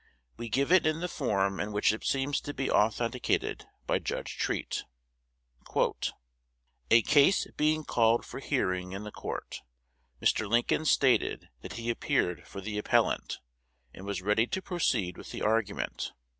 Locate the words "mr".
10.19-10.49